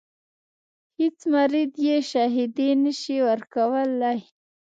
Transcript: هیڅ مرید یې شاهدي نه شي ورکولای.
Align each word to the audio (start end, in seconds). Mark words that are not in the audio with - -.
هیڅ 0.99 1.19
مرید 1.33 1.71
یې 1.87 1.97
شاهدي 2.11 2.69
نه 2.83 2.91
شي 3.01 3.17
ورکولای. 3.27 4.19